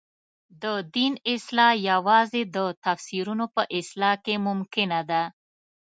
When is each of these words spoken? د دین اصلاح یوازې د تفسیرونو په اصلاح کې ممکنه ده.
د 0.61 0.63
دین 0.95 1.13
اصلاح 1.33 1.73
یوازې 1.89 2.41
د 2.55 2.57
تفسیرونو 2.85 3.45
په 3.55 3.61
اصلاح 3.79 4.15
کې 4.25 4.35
ممکنه 4.47 4.99
ده. 5.09 5.23